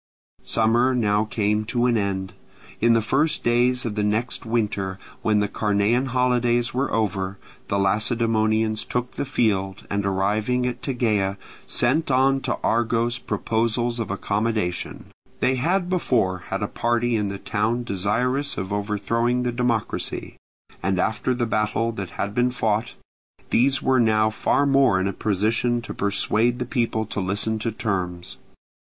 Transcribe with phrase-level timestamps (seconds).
[0.43, 2.33] Summer now came to an end.
[2.79, 7.77] In the first days of the next winter, when the Carnean holidays were over, the
[7.77, 11.37] Lacedaemonians took the field, and arriving at Tegea
[11.67, 15.11] sent on to Argos proposals of accommodation.
[15.39, 20.35] They had before had a party in the town desirous of overthrowing the democracy;
[20.81, 22.95] and after the battle that had been fought,
[23.51, 27.71] these were now far more in a position to persuade the people to listen to
[27.71, 28.37] terms.